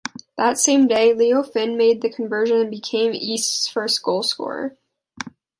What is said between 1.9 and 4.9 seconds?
the conversion and became Easts first goal scorer.